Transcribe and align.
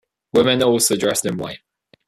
Women 0.33 0.63
also 0.63 0.95
dressed 0.97 1.27
in 1.27 1.37
white. 1.37 1.59